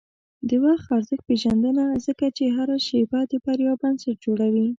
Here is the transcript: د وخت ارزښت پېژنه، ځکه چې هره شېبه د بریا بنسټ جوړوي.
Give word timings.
د 0.49 0.51
وخت 0.65 0.85
ارزښت 0.97 1.23
پېژنه، 1.27 1.85
ځکه 2.05 2.25
چې 2.37 2.43
هره 2.55 2.77
شېبه 2.87 3.19
د 3.31 3.33
بریا 3.45 3.73
بنسټ 3.81 4.15
جوړوي. 4.25 4.67